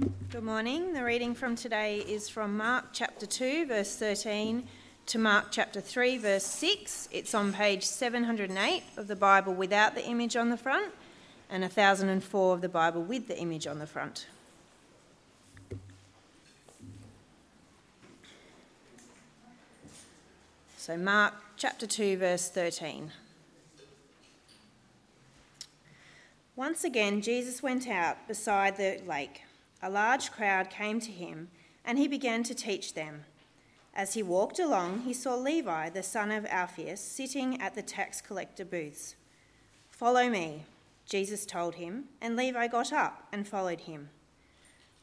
[0.00, 0.94] Good morning.
[0.94, 4.66] The reading from today is from Mark chapter 2, verse 13
[5.06, 7.10] to Mark chapter 3, verse 6.
[7.12, 10.94] It's on page 708 of the Bible without the image on the front
[11.50, 14.26] and 1004 of the Bible with the image on the front.
[20.78, 23.12] So, Mark chapter 2, verse 13.
[26.56, 29.42] Once again, Jesus went out beside the lake.
[29.82, 31.48] A large crowd came to him,
[31.84, 33.24] and he began to teach them.
[33.94, 38.20] As he walked along, he saw Levi, the son of Alphaeus, sitting at the tax
[38.20, 39.16] collector booths.
[39.90, 40.64] Follow me,
[41.06, 44.10] Jesus told him, and Levi got up and followed him.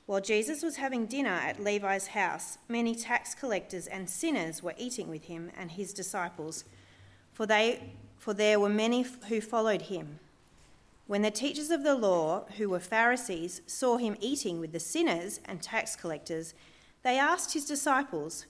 [0.06, 5.10] While Jesus was having dinner at Levi's house, many tax collectors and sinners were eating
[5.10, 6.64] with him and his disciples,
[7.34, 10.20] for, they, for there were many who followed him.
[11.08, 15.40] When the teachers of the law, who were Pharisees, saw him eating with the sinners
[15.46, 16.54] and tax collectors,
[17.02, 18.46] they asked his disciples,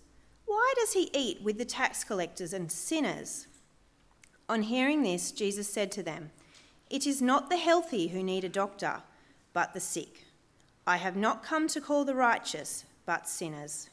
[0.45, 3.47] Why does he eat with the tax collectors and sinners?
[4.49, 6.31] On hearing this, Jesus said to them,
[6.89, 9.03] It is not the healthy who need a doctor,
[9.53, 10.25] but the sick.
[10.87, 13.89] I have not come to call the righteous, but sinners.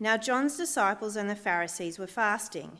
[0.00, 2.78] Now John's disciples and the Pharisees were fasting.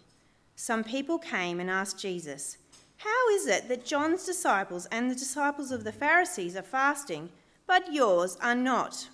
[0.57, 2.57] Some people came and asked Jesus,
[2.99, 7.31] how is it that John's disciples and the disciples of the Pharisees are fasting,
[7.65, 9.09] but yours are not?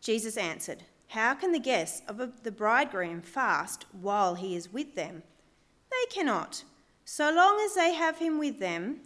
[0.00, 5.22] Jesus answered, How can the guests of the bridegroom fast while he is with them?
[5.92, 6.64] They cannot,
[7.04, 9.00] so long as they have him with them.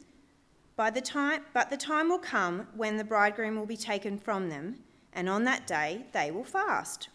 [0.75, 4.49] By the time, but the time will come when the bridegroom will be taken from
[4.49, 4.77] them,
[5.13, 7.11] and on that day they will fast.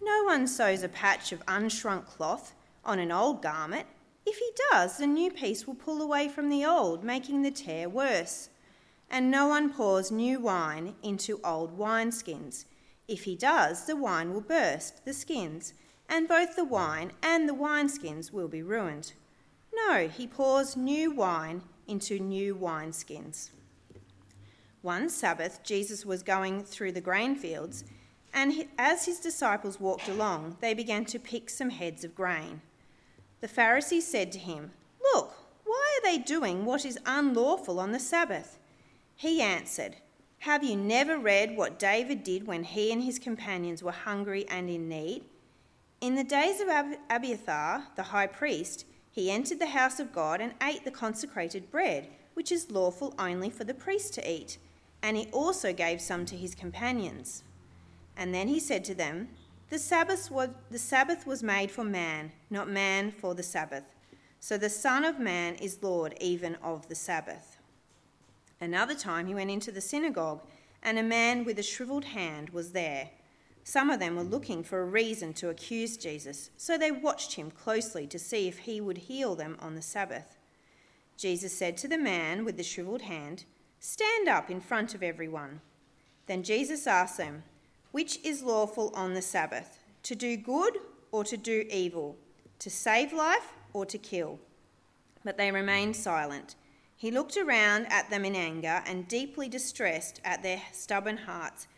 [0.00, 2.54] No one sews a patch of unshrunk cloth
[2.86, 3.86] on an old garment
[4.24, 7.88] if he does, the new piece will pull away from the old, making the tear
[7.88, 8.50] worse.
[9.10, 12.64] And no one pours new wine into old wineskins.
[13.08, 15.74] If he does, the wine will burst the skins,
[16.08, 19.12] and both the wine and the wineskins will be ruined.
[19.74, 23.50] No, he pours new wine into new wineskins.
[24.82, 27.84] One Sabbath, Jesus was going through the grain fields,
[28.32, 32.62] and as his disciples walked along, they began to pick some heads of grain.
[33.42, 34.70] The Pharisees said to him,
[35.12, 38.56] Look, why are they doing what is unlawful on the Sabbath?
[39.16, 39.96] He answered,
[40.38, 44.70] Have you never read what David did when he and his companions were hungry and
[44.70, 45.24] in need?
[46.00, 46.68] In the days of
[47.10, 52.08] Abiathar, the high priest, he entered the house of God and ate the consecrated bread,
[52.34, 54.58] which is lawful only for the priest to eat,
[55.02, 57.42] and he also gave some to his companions.
[58.16, 59.30] And then he said to them,
[59.72, 63.84] the Sabbath, was, the Sabbath was made for man, not man for the Sabbath.
[64.38, 67.56] So the Son of Man is Lord even of the Sabbath.
[68.60, 70.42] Another time he went into the synagogue,
[70.82, 73.12] and a man with a shriveled hand was there.
[73.64, 77.50] Some of them were looking for a reason to accuse Jesus, so they watched him
[77.50, 80.36] closely to see if he would heal them on the Sabbath.
[81.16, 83.46] Jesus said to the man with the shriveled hand,
[83.80, 85.62] Stand up in front of everyone.
[86.26, 87.44] Then Jesus asked them,
[87.92, 90.78] which is lawful on the Sabbath, to do good
[91.12, 92.16] or to do evil,
[92.58, 94.38] to save life or to kill?
[95.24, 96.56] But they remained silent.
[96.96, 101.68] He looked around at them in anger and, deeply distressed at their stubborn hearts,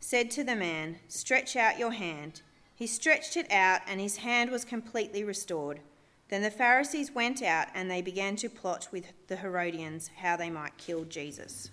[0.00, 2.42] said to the man, Stretch out your hand.
[2.74, 5.80] He stretched it out, and his hand was completely restored.
[6.28, 10.50] Then the Pharisees went out and they began to plot with the Herodians how they
[10.50, 11.70] might kill Jesus.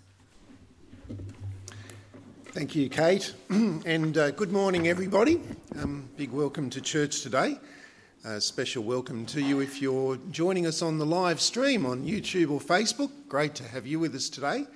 [2.53, 3.33] Thank you, Kate.
[3.49, 5.41] and uh, good morning, everybody.
[5.81, 7.57] Um, big welcome to church today.
[8.25, 12.51] A special welcome to you if you're joining us on the live stream on YouTube
[12.51, 13.09] or Facebook.
[13.27, 14.67] Great to have you with us today.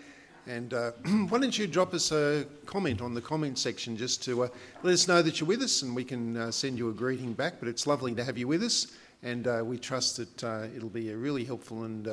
[0.47, 0.91] And uh,
[1.29, 4.47] why don't you drop us a comment on the comment section just to uh,
[4.81, 7.33] let us know that you're with us and we can uh, send you a greeting
[7.33, 7.59] back.
[7.59, 8.87] But it's lovely to have you with us,
[9.21, 12.09] and uh, we trust that uh, it'll be a really helpful and,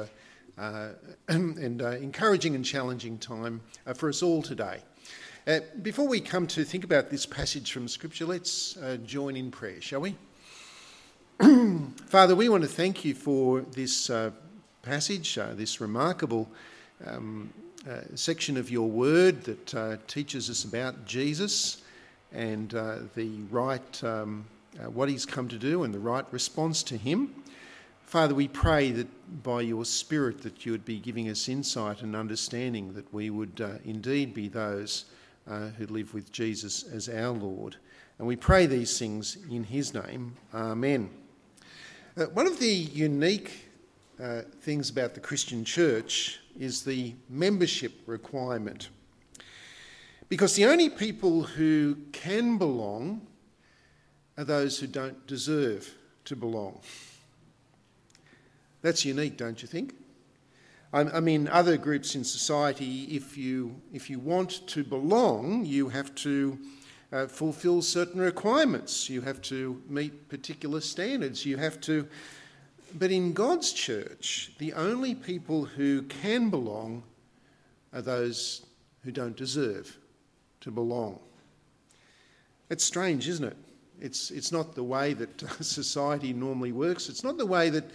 [1.28, 3.62] and encouraging and challenging time
[3.94, 4.80] for us all today.
[5.46, 9.50] Uh, before we come to think about this passage from Scripture, let's uh, join in
[9.50, 10.16] prayer, shall we?
[12.06, 14.30] Father, we want to thank you for this uh,
[14.80, 16.48] passage, uh, this remarkable
[17.06, 17.52] um,
[17.86, 21.82] uh, section of your word that teaches us about Jesus
[22.32, 24.46] and the right, um,
[24.94, 27.34] what he's come to do and the right response to him.
[28.06, 32.16] Father, we pray that by your Spirit that you would be giving us insight and
[32.16, 35.04] understanding, that we would indeed be those
[35.48, 37.76] uh, who live with Jesus as our Lord.
[38.18, 40.34] And we pray these things in his name.
[40.52, 41.10] Amen.
[42.16, 43.68] Uh, one of the unique
[44.22, 48.88] uh, things about the Christian church is the membership requirement.
[50.28, 53.26] Because the only people who can belong
[54.38, 55.92] are those who don't deserve
[56.24, 56.80] to belong.
[58.82, 59.94] That's unique, don't you think?
[60.94, 66.14] I mean, other groups in society, if you, if you want to belong, you have
[66.16, 66.56] to
[67.12, 69.10] uh, fulfill certain requirements.
[69.10, 71.44] You have to meet particular standards.
[71.44, 72.06] You have to.
[72.96, 77.02] But in God's church, the only people who can belong
[77.92, 78.64] are those
[79.02, 79.98] who don't deserve
[80.60, 81.18] to belong.
[82.70, 83.56] It's strange, isn't it?
[84.00, 87.90] It's, it's not the way that society normally works, it's not the way that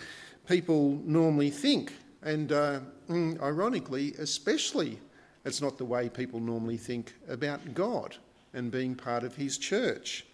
[0.48, 1.94] people normally think.
[2.24, 2.80] And uh,
[3.10, 5.00] mm, ironically, especially,
[5.45, 8.18] it's not the way people normally think about God
[8.54, 10.25] and being part of His church.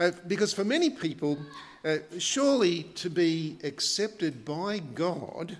[0.00, 1.38] Uh, because for many people,
[1.84, 5.56] uh, surely to be accepted by God,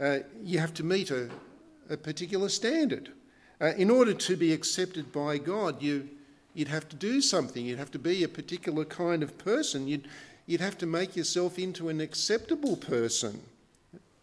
[0.00, 1.28] uh, you have to meet a,
[1.90, 3.10] a particular standard.
[3.60, 6.08] Uh, in order to be accepted by God, you,
[6.54, 7.64] you'd have to do something.
[7.64, 9.86] You'd have to be a particular kind of person.
[9.86, 10.08] You'd,
[10.46, 13.40] you'd have to make yourself into an acceptable person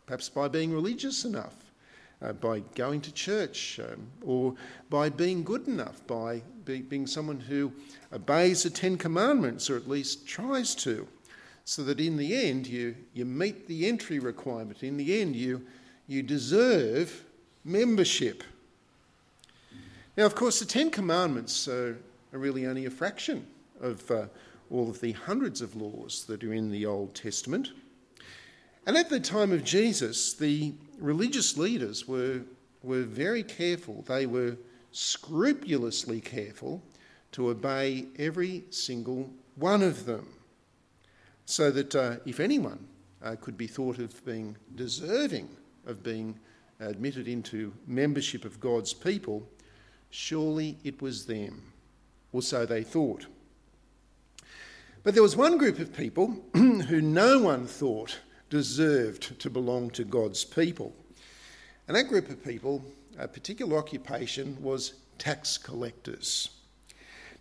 [0.10, 1.54] perhaps by being religious enough,
[2.24, 4.56] uh, by going to church, um, or
[4.90, 7.72] by being good enough, by be, being someone who
[8.12, 11.08] obeys the Ten Commandments, or at least tries to,
[11.64, 14.82] so that in the end you, you meet the entry requirement.
[14.82, 15.62] In the end, you,
[16.08, 17.24] you deserve
[17.64, 18.44] membership.
[20.18, 22.00] Now, of course, the Ten Commandments are,
[22.34, 23.46] are really only a fraction
[23.80, 24.26] of uh,
[24.72, 27.74] all of the hundreds of laws that are in the Old Testament.
[28.90, 32.42] And at the time of Jesus, the religious leaders were,
[32.82, 34.04] were very careful.
[34.08, 34.58] They were
[34.92, 36.82] scrupulously careful
[37.34, 40.28] to obey every single one of them.
[41.46, 42.88] So that uh, if anyone
[43.22, 45.50] uh, could be thought of being deserving
[45.86, 46.40] of being
[46.80, 49.48] admitted into membership of God's people,
[50.10, 51.62] surely it was them,
[52.34, 53.28] or so they thought.
[55.04, 58.18] But there was one group of people who no one thought
[58.50, 60.96] deserved to belong to God's people.
[61.88, 62.84] And that group of people,
[63.18, 66.50] a particular occupation was tax collectors.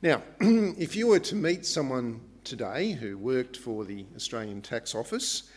[0.02, 5.50] Now, if you were to meet someone today who worked for the Australian Tax Office,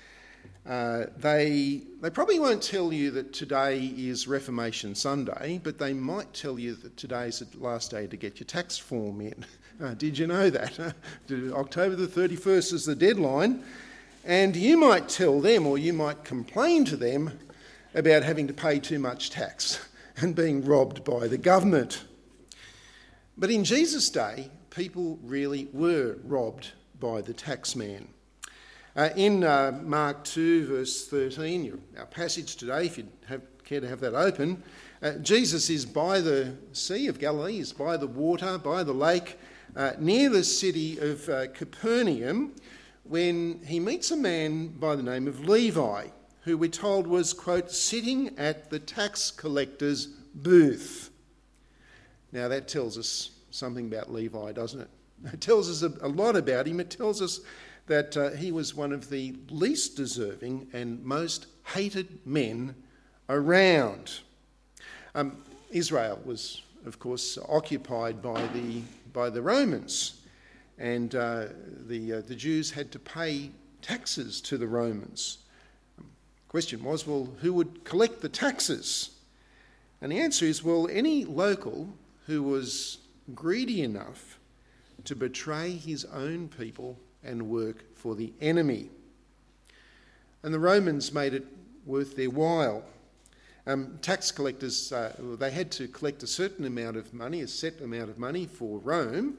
[0.67, 6.33] uh, they, they probably won't tell you that today is Reformation Sunday, but they might
[6.33, 9.45] tell you that today is the last day to get your tax form in.
[9.81, 10.77] Uh, did you know that?
[11.53, 13.63] October the 31st is the deadline.
[14.23, 17.39] And you might tell them or you might complain to them
[17.95, 19.87] about having to pay too much tax
[20.17, 22.05] and being robbed by the government.
[23.37, 28.07] But in Jesus' day, people really were robbed by the taxman.
[28.95, 33.07] Uh, in uh, Mark 2, verse 13, our passage today, if you
[33.63, 34.61] care to have that open,
[35.01, 39.39] uh, Jesus is by the Sea of Galilee, he's by the water, by the lake,
[39.75, 42.53] uh, near the city of uh, Capernaum,
[43.11, 46.07] when he meets a man by the name of Levi,
[46.43, 51.09] who we're told was, quote, sitting at the tax collector's booth.
[52.31, 54.89] Now that tells us something about Levi, doesn't it?
[55.33, 56.79] It tells us a, lot about him.
[56.79, 57.41] It tells us
[57.87, 62.73] that uh, he was one of the least deserving and most hated men
[63.27, 64.21] around.
[65.15, 70.20] Um, Israel was, of course, occupied by the, by the Romans
[70.81, 71.45] and uh,
[71.85, 73.51] the, uh, the Jews had to pay
[73.83, 75.37] taxes to the Romans.
[76.47, 79.11] Question was, well, who would collect the taxes?
[80.01, 81.87] And the answer is, well, any local
[82.25, 82.97] who was
[83.35, 84.39] greedy enough
[85.03, 88.89] to betray his own people and work for the enemy.
[90.41, 91.45] And the Romans made it
[91.85, 92.83] worth their while.
[93.67, 97.81] Um, tax collectors, uh, they had to collect a certain amount of money, a set
[97.81, 99.37] amount of money for Rome,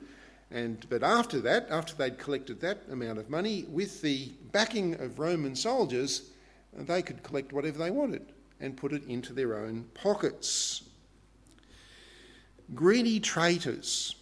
[0.53, 5.19] and, but after that, after they'd collected that amount of money, with the backing of
[5.19, 6.31] Roman soldiers,
[6.75, 10.85] they could collect whatever they wanted and put it into their own pockets.
[12.75, 14.15] Greedy traitors.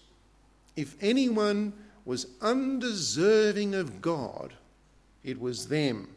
[0.76, 1.72] If anyone
[2.04, 4.54] was undeserving of God,
[5.24, 6.08] it was them.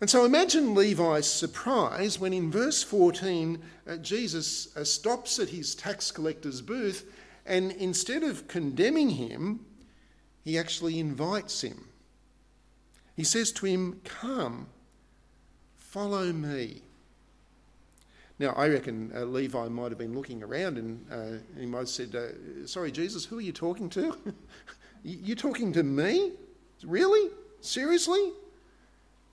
[0.00, 5.76] And so imagine Levi's surprise when in verse 14 uh, Jesus uh, stops at his
[5.76, 7.08] tax collector's booth
[7.44, 9.64] and instead of condemning him,
[10.44, 11.88] he actually invites him.
[13.16, 14.68] He says to him, Come,
[15.76, 16.82] follow me.
[18.38, 21.88] Now, I reckon uh, Levi might have been looking around and uh, he might have
[21.88, 24.16] said, uh, Sorry, Jesus, who are you talking to?
[25.04, 26.32] You're talking to me?
[26.84, 27.30] Really?
[27.60, 28.32] Seriously?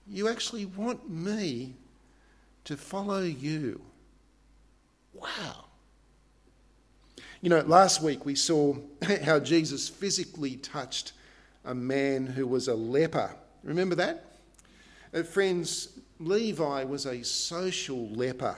[0.06, 1.74] You actually want me
[2.64, 3.80] to follow you?
[5.12, 5.64] Wow.
[7.42, 8.76] You know, last week we saw
[9.24, 11.12] how Jesus physically touched
[11.64, 13.34] a man who was a leper.
[13.62, 14.24] Remember that?
[15.14, 18.56] Uh, friends, Levi was a social leper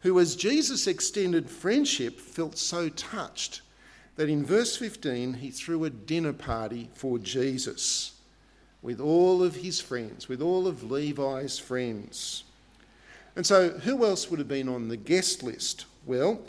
[0.00, 3.62] who, as Jesus extended friendship, felt so touched
[4.16, 8.20] that in verse 15 he threw a dinner party for Jesus
[8.82, 12.44] with all of his friends, with all of Levi's friends.
[13.34, 15.86] And so, who else would have been on the guest list?
[16.04, 16.42] Well,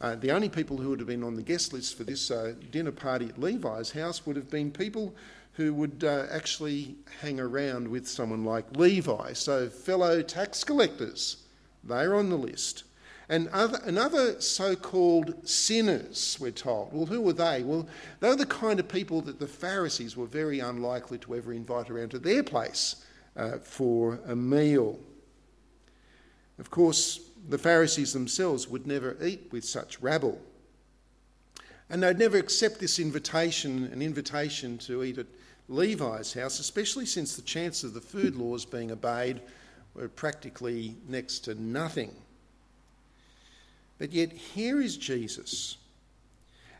[0.00, 2.54] uh, the only people who would have been on the guest list for this uh,
[2.70, 5.14] dinner party at Levi's house would have been people
[5.54, 9.32] who would uh, actually hang around with someone like Levi.
[9.32, 11.38] So, fellow tax collectors,
[11.82, 12.84] they're on the list.
[13.28, 16.92] And other, and other so called sinners, we're told.
[16.94, 17.62] Well, who were they?
[17.62, 17.86] Well,
[18.20, 21.90] they were the kind of people that the Pharisees were very unlikely to ever invite
[21.90, 23.04] around to their place
[23.36, 24.98] uh, for a meal.
[26.58, 30.40] Of course, the Pharisees themselves would never eat with such rabble.
[31.90, 35.26] And they'd never accept this invitation, an invitation to eat at
[35.68, 39.40] Levi's house, especially since the chance of the food laws being obeyed
[39.94, 42.14] were practically next to nothing.
[43.98, 45.76] But yet, here is Jesus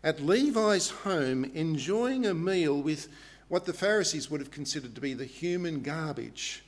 [0.03, 3.09] at Levi's home enjoying a meal with
[3.49, 6.63] what the Pharisees would have considered to be the human garbage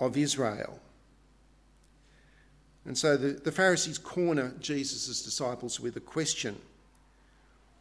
[0.00, 0.80] of Israel.
[2.84, 6.56] And so the, the Pharisees corner Jesus' disciples with a question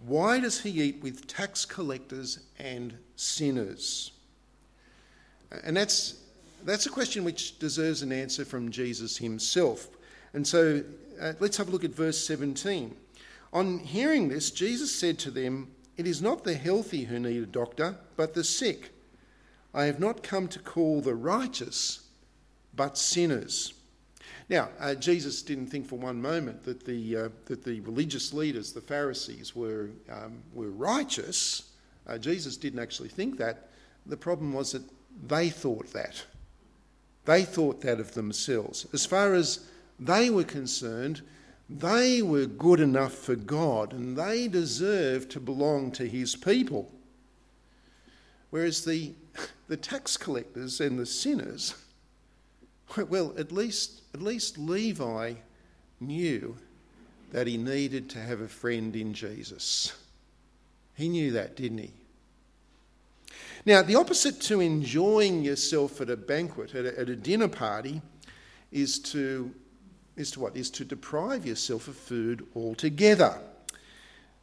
[0.06, 4.12] Why does he eat with tax collectors and sinners?
[5.64, 6.22] And that's,
[6.66, 9.88] that's a question which deserves an answer from Jesus himself.
[10.34, 10.84] And so
[11.22, 12.96] uh, let's have a look at verse 17.
[13.54, 17.46] On hearing this, Jesus said to them, It is not the healthy who need a
[17.46, 18.92] doctor, but the sick.
[19.74, 22.02] I have not come to call the righteous,
[22.76, 23.74] but sinners.
[24.50, 28.72] Now, uh, Jesus didn't think for one moment that the, uh, that the religious leaders,
[28.72, 31.72] the Pharisees, were, um, were righteous.
[32.08, 33.70] Uh, Jesus didn't actually think that.
[34.06, 34.84] The problem was that
[35.28, 36.24] they thought that.
[37.26, 38.88] They thought that of themselves.
[38.94, 39.66] As far as
[40.00, 41.22] they were concerned,
[41.70, 46.90] they were good enough for God and they deserved to belong to His people.
[48.50, 49.12] Whereas the,
[49.68, 51.76] the tax collectors and the sinners,
[53.10, 55.34] well, at least, at least Levi
[56.00, 56.56] knew
[57.32, 59.94] that he needed to have a friend in Jesus.
[60.96, 61.92] He knew that, didn't he?
[63.66, 68.02] Now, the opposite to enjoying yourself at a banquet, at a, at a dinner party,
[68.72, 69.54] is to,
[70.16, 70.56] is to what?
[70.56, 73.38] Is to deprive yourself of food altogether,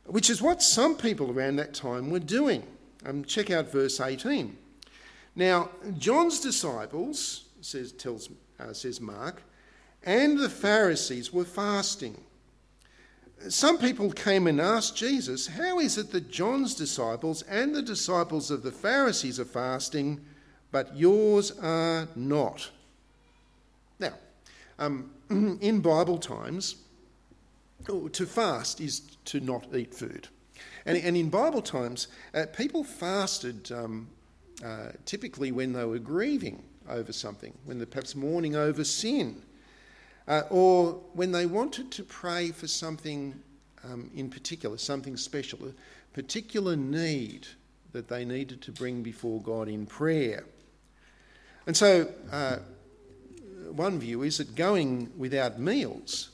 [0.04, 2.62] which is what some people around that time were doing.
[3.06, 4.56] Um, check out verse 18.
[5.36, 8.28] Now, John's disciples, says, tells,
[8.60, 9.42] uh, says Mark,
[10.02, 12.20] and the Pharisees were fasting.
[13.48, 18.50] Some people came and asked Jesus, How is it that John's disciples and the disciples
[18.50, 20.20] of the Pharisees are fasting,
[20.70, 22.70] but yours are not?
[23.98, 24.14] Now,
[24.78, 25.10] um,
[25.60, 26.76] in Bible times,
[27.88, 30.28] oh, to fast is to not eat food.
[30.86, 34.08] And, and in Bible times, uh, people fasted um,
[34.64, 39.42] uh, typically when they were grieving over something, when they're perhaps mourning over sin,
[40.28, 43.34] uh, or when they wanted to pray for something
[43.84, 45.72] um, in particular, something special, a
[46.14, 47.46] particular need
[47.92, 50.44] that they needed to bring before God in prayer.
[51.66, 52.58] And so, uh,
[53.70, 56.30] one view is that going without meals,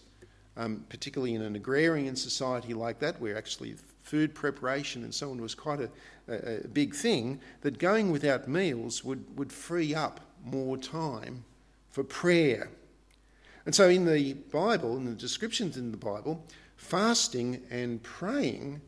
[0.56, 5.40] um, particularly in an agrarian society like that, where actually food preparation and so on
[5.40, 5.90] was quite a,
[6.28, 11.44] a, a big thing, that going without meals would, would free up more time
[11.90, 12.70] for prayer.
[13.66, 16.44] And so, in the Bible, in the descriptions in the Bible,
[16.76, 18.80] fasting and praying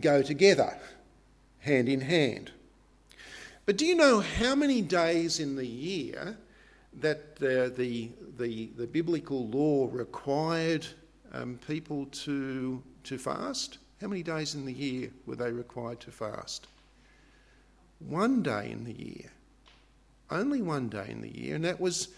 [0.00, 0.78] go together,
[1.60, 2.50] hand in hand.
[3.66, 6.36] But do you know how many days in the year
[7.00, 10.86] that the, the, the, the biblical law required
[11.32, 13.78] um, people to, to fast?
[14.00, 16.66] How many days in the year were they required to fast?
[18.00, 19.30] One day in the year
[20.34, 22.08] only one day in the year, and that was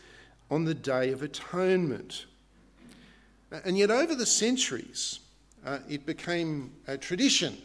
[0.51, 2.27] on the Day of Atonement.
[3.65, 5.21] And yet, over the centuries,
[5.65, 7.57] uh, it became a tradition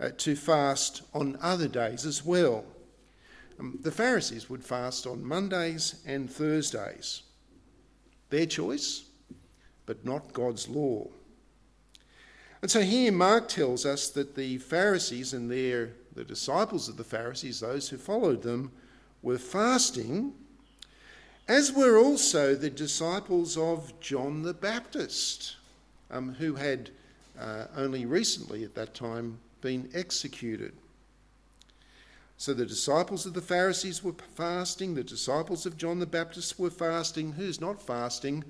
[0.00, 2.64] uh, to fast on other days as well.
[3.58, 7.22] Um, the Pharisees would fast on Mondays and Thursdays.
[8.28, 9.04] Their choice,
[9.86, 11.06] but not God's law.
[12.60, 17.04] And so here Mark tells us that the Pharisees and their the disciples of the
[17.04, 18.72] Pharisees, those who followed them,
[19.26, 20.32] were fasting,
[21.48, 25.56] as were also the disciples of John the Baptist,
[26.12, 26.90] um, who had
[27.36, 30.74] uh, only recently at that time been executed.
[32.36, 36.70] So the disciples of the Pharisees were fasting, the disciples of John the Baptist were
[36.70, 37.32] fasting.
[37.32, 38.44] Who's not fasting?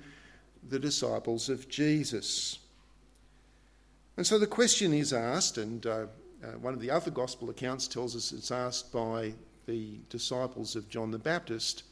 [0.69, 2.59] The disciples of Jesus.
[4.15, 6.05] And so the question is asked, and uh,
[6.43, 9.33] uh, one of the other gospel accounts tells us it's asked by
[9.67, 11.83] the disciples of John the Baptist.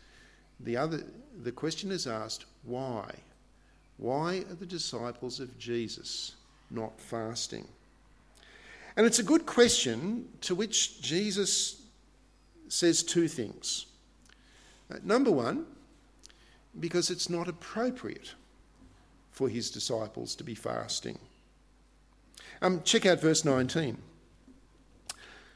[0.62, 1.04] The, other,
[1.44, 3.14] the question is asked, why?
[3.98, 6.36] Why are the disciples of Jesus
[6.72, 7.68] not fasting?
[8.98, 11.82] And it's a good question to which Jesus
[12.70, 13.86] says two things.
[14.90, 15.66] Uh, number one,
[16.80, 18.34] because it's not appropriate
[19.32, 21.20] for his disciples to be fasting.
[22.62, 23.98] Um, check out verse 19.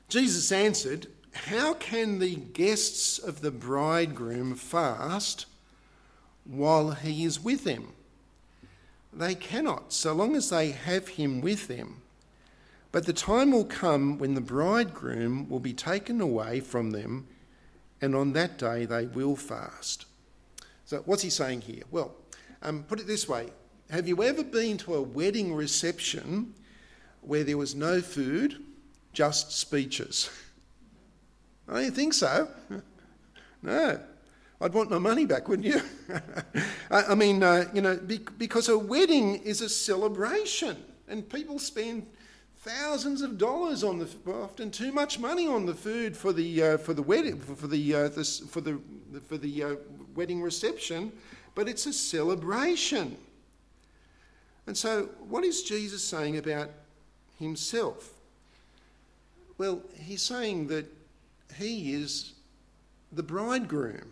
[0.10, 1.08] Jesus answered,
[1.46, 5.46] How can the guests of the bridegroom fast
[6.44, 7.94] while he is with them?
[9.14, 12.02] They cannot, so long as they have him with them.
[12.92, 17.28] But the time will come when the bridegroom will be taken away from them,
[18.02, 20.06] and on that day they will fast.
[20.86, 21.84] So, what's he saying here?
[21.90, 22.14] Well,
[22.62, 23.50] um, put it this way
[23.90, 26.54] Have you ever been to a wedding reception
[27.22, 28.64] where there was no food,
[29.14, 30.30] just speeches?
[31.70, 32.48] I don't think so.
[33.62, 34.00] No.
[34.62, 35.82] I'd want my money back, wouldn't you?
[36.92, 37.96] I mean, uh, you know,
[38.38, 40.76] because a wedding is a celebration
[41.08, 42.06] and people spend
[42.58, 46.78] thousands of dollars on the often too much money on the food for the uh,
[46.78, 48.80] for the wedding for the, uh, this, for the
[49.28, 49.76] for the uh,
[50.14, 51.12] wedding reception,
[51.56, 53.18] but it's a celebration.
[54.68, 56.70] And so, what is Jesus saying about
[57.40, 58.12] himself?
[59.58, 60.86] Well, he's saying that
[61.58, 62.34] he is
[63.12, 64.12] the bridegroom,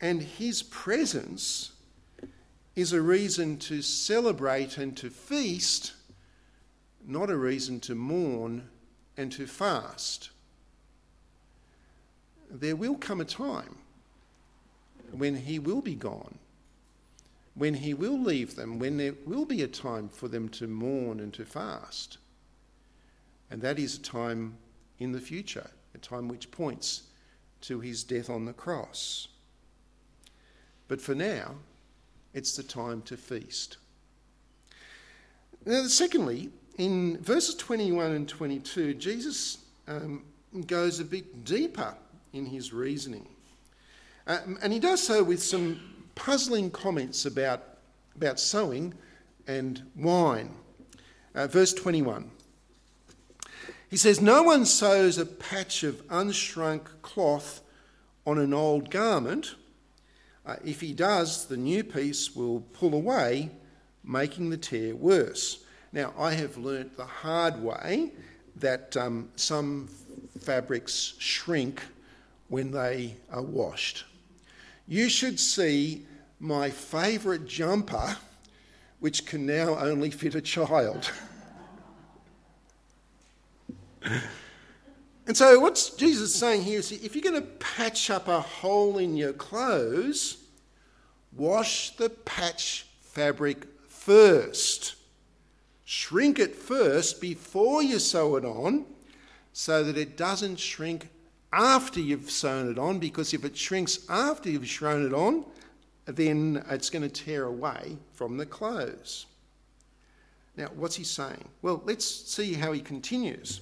[0.00, 1.72] and his presence
[2.76, 5.92] is a reason to celebrate and to feast
[7.06, 8.68] not a reason to mourn
[9.16, 10.30] and to fast.
[12.50, 13.76] There will come a time
[15.12, 16.38] when he will be gone,
[17.54, 21.20] when he will leave them, when there will be a time for them to mourn
[21.20, 22.18] and to fast.
[23.50, 24.56] And that is a time
[24.98, 27.04] in the future, a time which points
[27.62, 29.28] to his death on the cross.
[30.88, 31.54] But for now,
[32.34, 33.78] it's the time to feast.
[35.64, 40.24] Now, secondly, in verses 21 and 22, Jesus um,
[40.66, 41.94] goes a bit deeper
[42.32, 43.26] in his reasoning.
[44.26, 45.80] Um, and he does so with some
[46.14, 47.62] puzzling comments about,
[48.16, 48.94] about sewing
[49.46, 50.54] and wine.
[51.34, 52.30] Uh, verse 21.
[53.94, 57.60] He says, No one sews a patch of unshrunk cloth
[58.26, 59.54] on an old garment.
[60.44, 63.52] Uh, if he does, the new piece will pull away,
[64.02, 65.64] making the tear worse.
[65.92, 68.10] Now, I have learnt the hard way
[68.56, 69.88] that um, some
[70.40, 71.80] fabrics shrink
[72.48, 74.06] when they are washed.
[74.88, 76.04] You should see
[76.40, 78.16] my favourite jumper,
[78.98, 81.12] which can now only fit a child.
[85.26, 88.98] and so, what's Jesus saying here is if you're going to patch up a hole
[88.98, 90.38] in your clothes,
[91.32, 94.96] wash the patch fabric first.
[95.84, 98.86] Shrink it first before you sew it on
[99.52, 101.08] so that it doesn't shrink
[101.52, 105.44] after you've sewn it on, because if it shrinks after you've sewn it on,
[106.06, 109.26] then it's going to tear away from the clothes.
[110.56, 111.48] Now, what's he saying?
[111.62, 113.60] Well, let's see how he continues.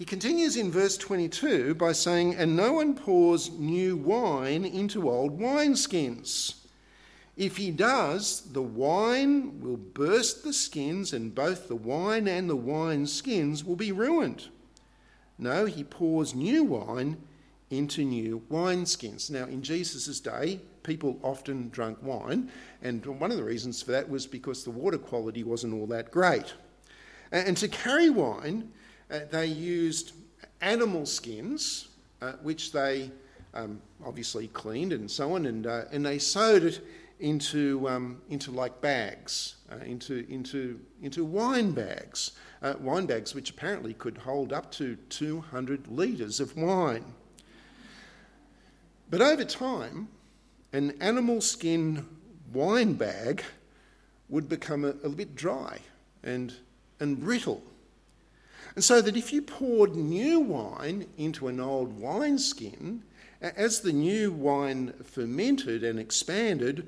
[0.00, 5.38] He continues in verse 22 by saying, And no one pours new wine into old
[5.38, 6.54] wineskins.
[7.36, 12.56] If he does, the wine will burst the skins, and both the wine and the
[12.56, 14.48] wine skins will be ruined.
[15.36, 17.18] No, he pours new wine
[17.68, 19.30] into new wineskins.
[19.30, 24.08] Now, in Jesus' day, people often drank wine, and one of the reasons for that
[24.08, 26.54] was because the water quality wasn't all that great.
[27.30, 28.72] And to carry wine,
[29.10, 30.12] uh, they used
[30.60, 31.88] animal skins,
[32.22, 33.10] uh, which they
[33.54, 36.86] um, obviously cleaned and so on, and, uh, and they sewed it
[37.18, 43.50] into, um, into like bags, uh, into, into, into wine bags, uh, wine bags which
[43.50, 47.04] apparently could hold up to 200 litres of wine.
[49.10, 50.08] But over time,
[50.72, 52.06] an animal skin
[52.52, 53.42] wine bag
[54.28, 55.80] would become a, a bit dry
[56.22, 56.54] and,
[57.00, 57.62] and brittle.
[58.74, 63.02] And so that if you poured new wine into an old wineskin,
[63.40, 66.86] as the new wine fermented and expanded,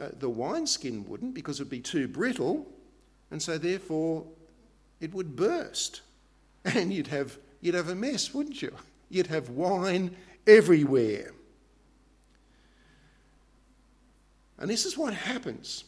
[0.00, 2.66] uh, the wineskin wouldn't because it would be too brittle,
[3.30, 4.24] And so, therefore,
[5.00, 6.02] it would burst.
[6.64, 8.74] And you'd have, you'd have a mess, wouldn't you?
[9.08, 10.14] You'd have wine
[10.46, 11.32] everywhere.
[14.58, 15.84] And this is what happens.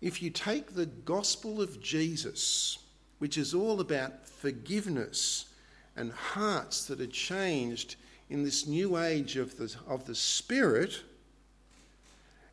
[0.00, 2.78] If you take the gospel of Jesus,
[3.18, 5.46] which is all about forgiveness
[5.96, 7.96] and hearts that are changed
[8.30, 11.02] in this new age of the, of the Spirit,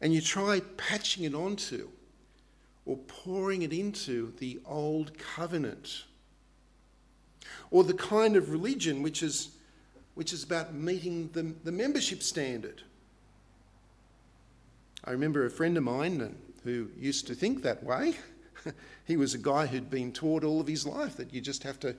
[0.01, 1.89] and you try patching it onto
[2.85, 6.03] or pouring it into the old covenant,
[7.71, 9.49] or the kind of religion which is,
[10.13, 12.83] which is about meeting the, the membership standard.
[15.03, 18.15] I remember a friend of mine who used to think that way.
[19.05, 21.79] he was a guy who'd been taught all of his life that you just have
[21.81, 21.95] to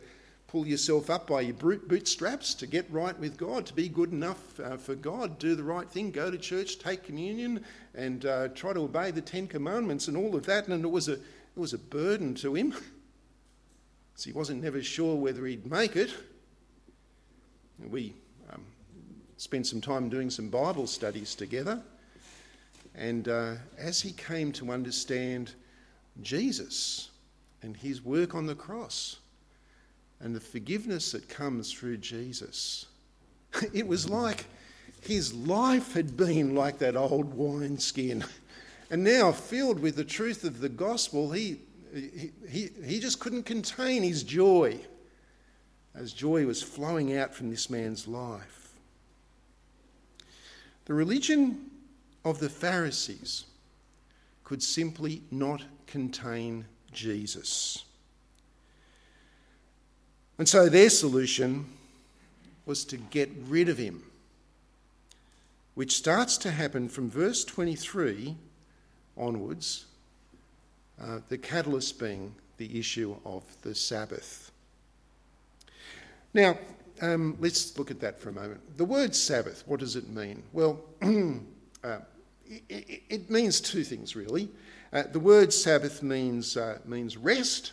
[0.48, 4.60] pull yourself up by your bootstraps to get right with God, to be good enough
[4.60, 8.72] uh, for God, do the right thing, go to church, take communion, and uh, try
[8.72, 10.68] to obey the Ten Commandments and all of that.
[10.68, 12.72] And it was a, it was a burden to him.
[14.14, 16.14] so he wasn't never sure whether he'd make it.
[17.90, 18.14] We
[18.52, 18.62] um,
[19.36, 21.82] spent some time doing some Bible studies together.
[22.94, 25.54] And uh, as he came to understand
[26.22, 27.10] Jesus
[27.62, 29.18] and his work on the cross,
[30.20, 32.86] and the forgiveness that comes through Jesus.
[33.72, 34.44] It was like
[35.00, 38.24] his life had been like that old wineskin.
[38.90, 41.60] And now, filled with the truth of the gospel, he,
[41.92, 44.78] he, he, he just couldn't contain his joy
[45.94, 48.74] as joy was flowing out from this man's life.
[50.84, 51.70] The religion
[52.24, 53.46] of the Pharisees
[54.44, 57.84] could simply not contain Jesus.
[60.38, 61.66] And so their solution
[62.66, 64.02] was to get rid of him,
[65.74, 68.36] which starts to happen from verse 23
[69.16, 69.86] onwards,
[71.00, 74.50] uh, the catalyst being the issue of the Sabbath.
[76.34, 76.58] Now,
[77.00, 78.60] um, let's look at that for a moment.
[78.76, 80.42] The word Sabbath, what does it mean?
[80.52, 81.98] Well, uh,
[82.68, 84.48] it, it, means two things really.
[84.96, 87.72] Uh, the word Sabbath means, uh, means rest,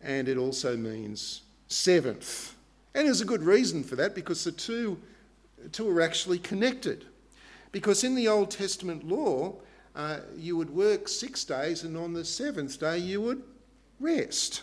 [0.00, 2.54] and it also means seventh.
[2.94, 4.98] And there's a good reason for that because the two,
[5.72, 7.04] two are actually connected.
[7.72, 9.56] Because in the Old Testament law,
[9.94, 13.42] uh, you would work six days and on the seventh day you would
[14.00, 14.62] rest.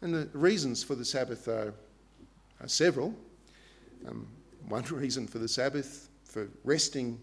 [0.00, 1.74] And the reasons for the Sabbath are,
[2.62, 3.14] are several.
[4.08, 4.26] Um,
[4.70, 7.20] one reason for the Sabbath, for resting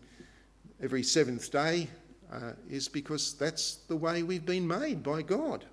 [0.79, 1.87] every seventh day,
[2.35, 5.65] uh, is because that's the way we've been made by God.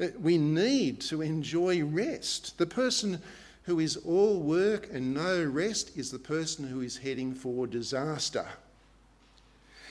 [0.00, 2.56] Uh, we need to enjoy rest.
[2.58, 3.20] The person
[3.64, 8.46] who is all work and no rest is the person who is heading for disaster.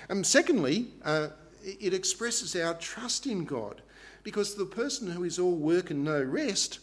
[0.09, 1.27] And secondly, uh,
[1.63, 3.81] it expresses our trust in God
[4.23, 6.79] because the person who is all work and no rest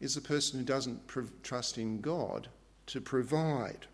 [0.00, 2.48] is the person who doesn't pr- trust in God
[2.86, 3.86] to provide.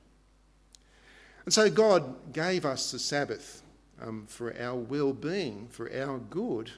[1.44, 3.62] And so God gave us the Sabbath
[4.00, 6.70] um, for our well being, for our good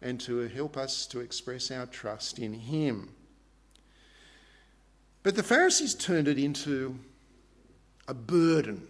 [0.00, 3.10] and to help us to express our trust in Him.
[5.22, 6.98] But the Pharisees turned it into
[8.06, 8.86] a burden.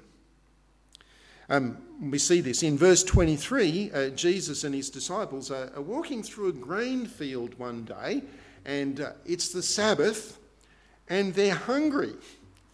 [1.49, 3.91] Um, we see this in verse 23.
[3.91, 8.23] Uh, Jesus and his disciples are, are, walking through a grain field one day,
[8.67, 10.39] and uh, it's the Sabbath,
[11.09, 12.13] and they're hungry.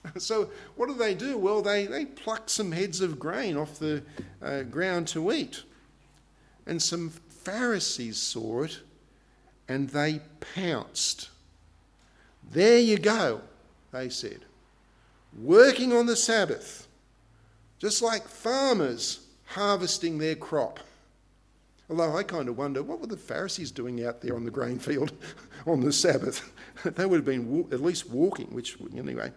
[0.19, 1.39] So, what do they do?
[1.39, 4.03] Well, they, they pluck some heads of grain off the
[4.43, 5.63] uh, ground to eat.
[6.67, 8.81] And some Pharisees saw it
[9.69, 10.21] and they
[10.55, 11.31] pounced.
[12.51, 13.41] There you go,
[13.93, 14.41] they said.
[15.37, 16.87] Working on the Sabbath,
[17.79, 20.81] just like farmers harvesting their crop.
[21.91, 24.79] Although I kind of wonder, what were the Pharisees doing out there on the grain
[24.79, 25.13] field
[25.67, 26.53] on the Sabbath?
[26.85, 29.33] they would have been at least walking, which, anyway.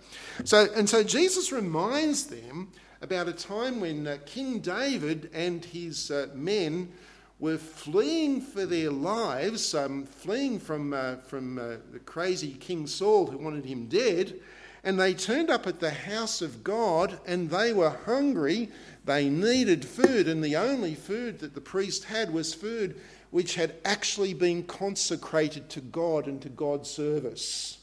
[0.46, 6.10] So, and so Jesus reminds them about a time when uh, King David and his
[6.10, 6.92] uh, men
[7.40, 13.28] were fleeing for their lives, um, fleeing from, uh, from uh, the crazy King Saul
[13.28, 14.40] who wanted him dead.
[14.84, 18.70] And they turned up at the house of God and they were hungry.
[19.06, 23.00] They needed food, and the only food that the priest had was food
[23.32, 27.78] which had actually been consecrated to God and to God's service.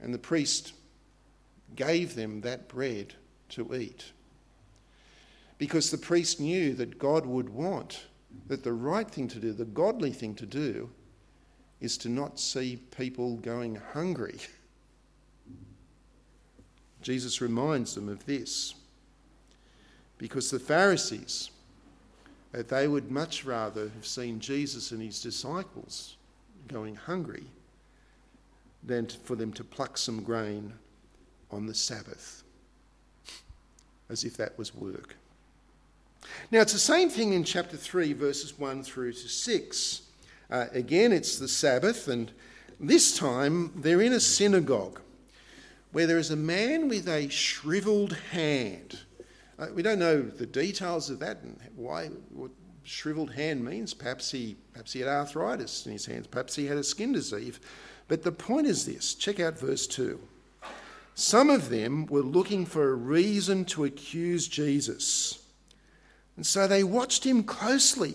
[0.00, 0.72] And the priest
[1.76, 3.14] gave them that bread
[3.50, 4.12] to eat
[5.58, 8.06] because the priest knew that God would want,
[8.46, 10.88] that the right thing to do, the godly thing to do,
[11.80, 14.38] is to not see people going hungry.
[17.08, 18.74] Jesus reminds them of this
[20.18, 21.50] because the Pharisees
[22.52, 26.18] uh, they would much rather have seen Jesus and his disciples
[26.66, 27.44] going hungry
[28.82, 30.74] than for them to pluck some grain
[31.50, 32.42] on the Sabbath,
[34.10, 35.16] as if that was work.
[36.50, 40.02] Now, it's the same thing in chapter 3, verses 1 through to 6.
[40.50, 42.30] Uh, again, it's the Sabbath, and
[42.78, 45.00] this time they're in a synagogue
[45.92, 48.98] where there is a man with a shriveled hand.
[49.58, 52.50] Uh, we don't know the details of that and why what
[52.84, 53.94] shriveled hand means.
[53.94, 57.58] Perhaps he, perhaps he had arthritis in his hands, perhaps he had a skin disease.
[58.06, 60.18] But the point is this check out verse 2.
[61.14, 65.42] Some of them were looking for a reason to accuse Jesus.
[66.36, 68.14] And so they watched him closely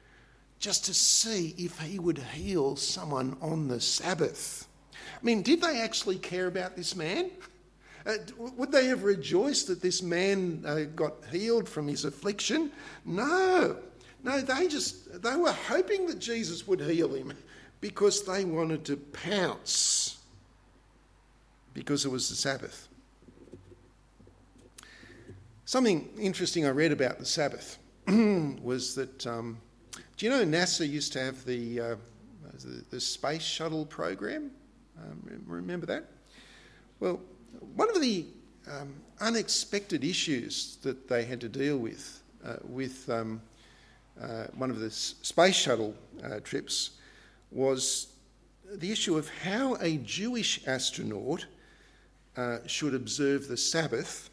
[0.58, 4.68] just to see if he would heal someone on the Sabbath.
[5.20, 7.30] I mean, did they actually care about this man?
[8.06, 12.70] Uh, would they have rejoiced that this man uh, got healed from his affliction?
[13.04, 13.76] No.
[14.22, 17.32] No, they just they were hoping that Jesus would heal him
[17.80, 20.18] because they wanted to pounce
[21.74, 22.88] because it was the Sabbath.
[25.66, 29.58] Something interesting I read about the Sabbath was that um,
[30.16, 31.96] do you know NASA used to have the, uh,
[32.62, 34.50] the, the, space shuttle program?
[34.98, 36.04] Um, remember that?
[37.00, 37.20] Well,
[37.74, 38.26] one of the
[38.70, 43.40] um, unexpected issues that they had to deal with uh, with um,
[44.20, 46.90] uh, one of the space shuttle uh, trips
[47.50, 48.08] was
[48.74, 51.46] the issue of how a Jewish astronaut
[52.36, 54.30] uh, should observe the Sabbath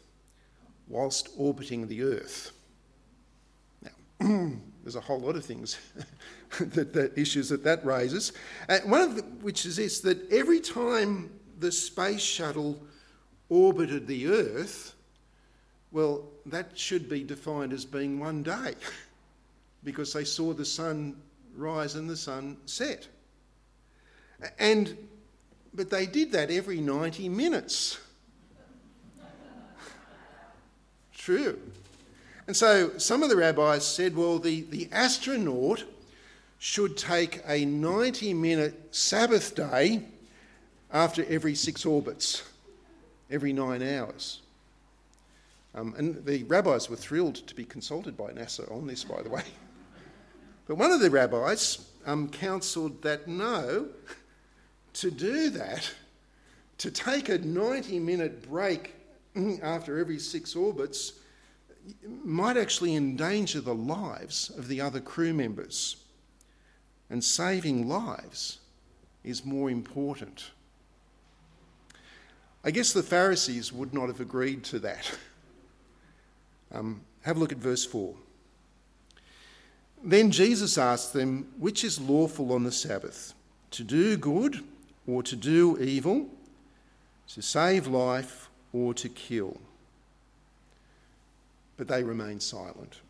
[0.88, 2.52] whilst orbiting the Earth.
[4.20, 4.50] Now,
[4.82, 5.78] there's a whole lot of things
[6.58, 8.32] that, that, issues that that raises.
[8.84, 12.82] One of the, which is this that every time the space shuttle
[13.48, 14.94] orbited the Earth,
[15.92, 18.74] well, that should be defined as being one day
[19.84, 21.16] because they saw the sun
[21.54, 23.06] rise and the sun set.
[24.58, 24.96] And
[25.74, 27.98] but they did that every 90 minutes.
[31.14, 31.58] True.
[32.46, 35.84] And so some of the rabbis said, well, the, the astronaut
[36.58, 40.02] should take a 90 minute Sabbath day
[40.92, 42.42] after every six orbits,
[43.30, 44.40] every nine hours.
[45.74, 49.30] Um, and the rabbis were thrilled to be consulted by NASA on this, by the
[49.30, 49.42] way.
[50.68, 53.88] But one of the rabbis um, counselled that no,
[54.94, 55.90] to do that,
[56.78, 58.94] to take a 90 minute break
[59.60, 61.14] after every six orbits,
[62.24, 65.96] might actually endanger the lives of the other crew members.
[67.10, 68.58] And saving lives
[69.24, 70.50] is more important.
[72.64, 75.10] I guess the Pharisees would not have agreed to that.
[76.74, 78.14] Um, have a look at verse 4.
[80.02, 83.34] Then Jesus asked them, Which is lawful on the Sabbath,
[83.72, 84.64] to do good
[85.06, 86.30] or to do evil,
[87.28, 89.60] to save life or to kill?
[91.76, 93.00] But they remained silent.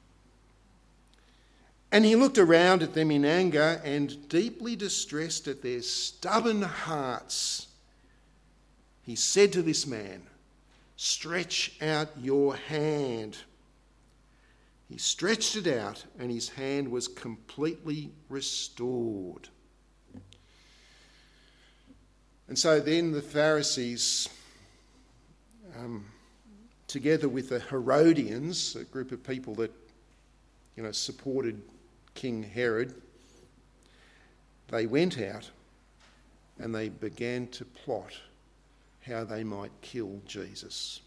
[1.90, 7.66] And he looked around at them in anger and, deeply distressed at their stubborn hearts,
[9.02, 10.22] he said to this man,
[10.96, 13.36] Stretch out your hand.
[14.88, 19.48] He stretched it out, and his hand was completely restored.
[22.48, 24.28] And so then the Pharisees,
[25.78, 26.04] um,
[26.92, 29.72] together with the Herodians, a group of people that
[30.76, 31.58] you know supported
[32.14, 32.94] King Herod,
[34.68, 35.50] they went out
[36.58, 38.12] and they began to plot
[39.06, 41.00] how they might kill Jesus.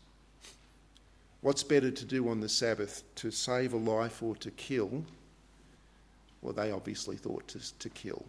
[1.42, 5.04] What's better to do on the Sabbath, to save a life or to kill?
[6.42, 8.26] Well, they obviously thought to, to kill.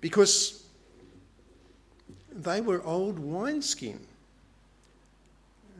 [0.00, 0.64] Because
[2.32, 4.00] they were old wineskin,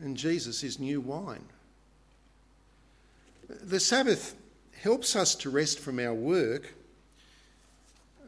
[0.01, 1.45] and Jesus is new wine.
[3.47, 4.35] The Sabbath
[4.81, 6.73] helps us to rest from our work,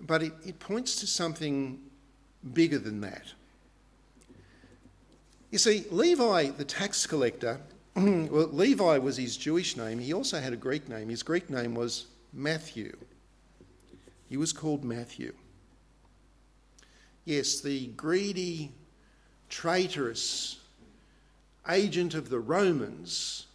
[0.02, 1.80] but it, it points to something
[2.54, 3.26] bigger than that.
[5.52, 7.60] You see, Levi, the tax collector,
[7.96, 10.00] well, Levi was his Jewish name.
[10.00, 11.10] He also had a Greek name.
[11.10, 12.96] His Greek name was Matthew.
[14.30, 15.34] He was called Matthew.
[17.26, 18.72] Yes, the greedy,
[19.48, 20.60] traitorous
[21.70, 23.48] agent of the Romans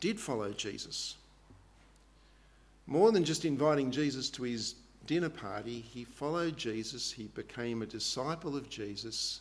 [0.00, 1.16] did follow Jesus.
[2.86, 4.74] More than just inviting Jesus to his
[5.06, 9.40] dinner party, he followed Jesus, he became a disciple of Jesus,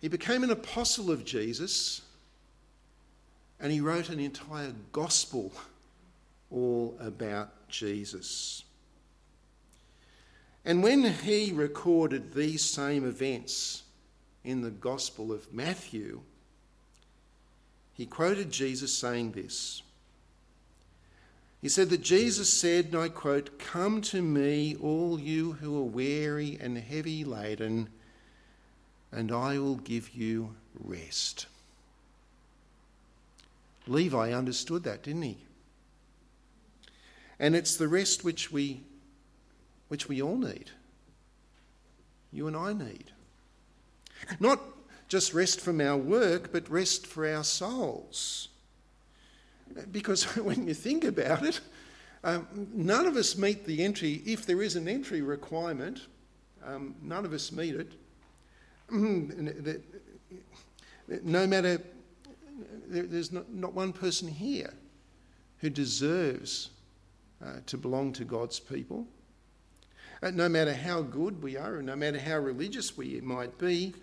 [0.00, 2.02] he became an apostle of Jesus,
[3.60, 5.50] And he wrote an entire gospel
[6.50, 8.64] all about Jesus.
[10.66, 13.83] And when he recorded these same events
[14.44, 16.20] in the Gospel of Matthew,
[17.94, 19.82] he quoted Jesus saying this.
[21.62, 25.84] He said that Jesus said, and I quote, Come to me, all you who are
[25.84, 27.88] weary and heavy laden,
[29.10, 31.46] and I will give you rest.
[33.86, 35.38] Levi understood that, didn't he?
[37.38, 38.82] And it's the rest which we
[39.88, 40.70] which we all need.
[42.32, 43.12] You and I need.
[44.40, 44.60] Not
[45.08, 48.48] just rest from our work, but rest for our souls.
[49.90, 51.60] Because when you think about it,
[52.22, 56.06] um, none of us meet the entry, if there is an entry requirement,
[56.64, 57.92] um, none of us meet it.
[61.22, 61.82] no matter,
[62.88, 64.72] there's not, not one person here
[65.58, 66.70] who deserves
[67.44, 69.06] uh, to belong to God's people.
[70.22, 73.94] Uh, no matter how good we are, and no matter how religious we might be,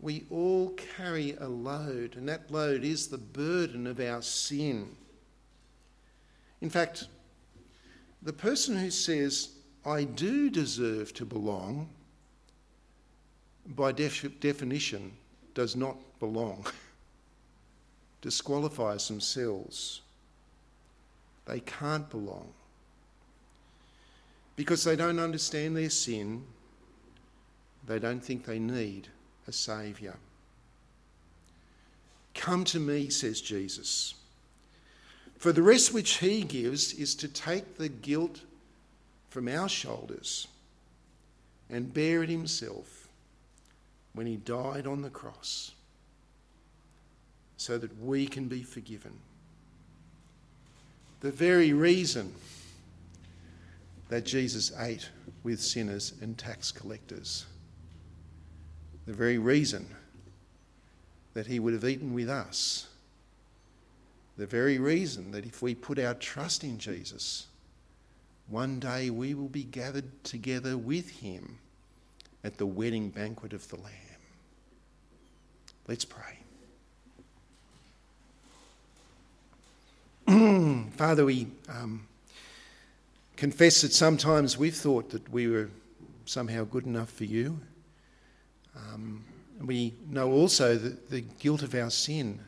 [0.00, 4.88] we all carry a load, and that load is the burden of our sin.
[6.60, 7.08] In fact,
[8.22, 9.50] the person who says,
[9.84, 11.88] I do deserve to belong,
[13.66, 15.12] by def- definition,
[15.54, 16.64] does not belong,
[18.20, 20.02] disqualifies themselves.
[21.46, 22.52] They can't belong
[24.56, 26.44] because they don't understand their sin,
[27.86, 29.08] they don't think they need
[29.48, 30.16] a Saviour.
[32.34, 34.14] Come to me, says Jesus.
[35.38, 38.40] For the rest which he gives is to take the guilt
[39.28, 40.46] from our shoulders
[41.68, 43.08] and bear it himself
[44.14, 45.72] when he died on the cross
[47.56, 49.12] so that we can be forgiven.
[51.20, 52.32] The very reason
[54.12, 55.08] that Jesus ate
[55.42, 57.46] with sinners and tax collectors.
[59.06, 59.86] The very reason
[61.32, 62.88] that he would have eaten with us.
[64.36, 67.46] The very reason that if we put our trust in Jesus,
[68.48, 71.56] one day we will be gathered together with him
[72.44, 73.94] at the wedding banquet of the Lamb.
[75.88, 76.36] Let's pray.
[80.98, 81.46] Father, we.
[81.66, 82.08] Um,
[83.42, 85.68] confess that sometimes we've thought that we were
[86.26, 87.58] somehow good enough for you.
[88.76, 89.24] Um,
[89.60, 92.38] we know also the, the guilt of our sin.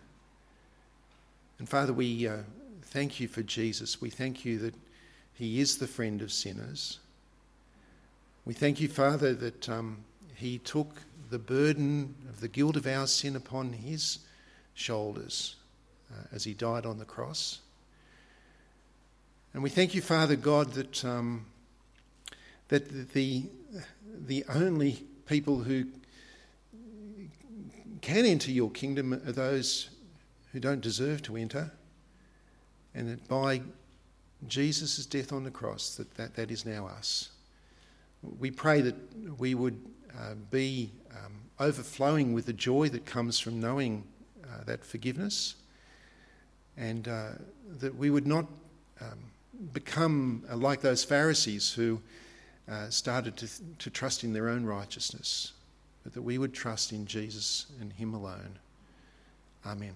[1.59, 2.37] And Father, we uh,
[2.81, 4.01] thank you for Jesus.
[4.01, 4.77] We thank you that
[5.33, 7.01] he is the friend of sinners.
[8.45, 10.05] We thank you, Father, that um,
[10.37, 14.21] he took the burden of the guilt of our sin upon his
[14.75, 15.57] shoulders
[16.13, 17.63] uh, as he died on the cross.
[19.55, 21.47] And we thank you, Father God, that, um,
[22.69, 23.45] that the,
[24.27, 25.87] the only people who
[28.01, 29.91] can enter your kingdom are those
[30.51, 31.71] who don't deserve to enter,
[32.97, 33.63] and that by
[34.49, 37.31] Jesus' death on the cross, that, that, that is now us.
[38.41, 38.97] We pray that
[39.39, 39.81] we would
[40.19, 44.03] uh, be um, overflowing with the joy that comes from knowing
[44.43, 45.55] uh, that forgiveness,
[46.77, 47.29] and uh,
[47.79, 48.47] that we would not
[49.01, 49.31] um,
[49.73, 52.01] become uh, like those Pharisees who
[52.69, 55.53] uh, started to, to trust in their own righteousness,
[56.03, 58.59] but that we would trust in Jesus and Him alone.
[59.67, 59.95] Amen.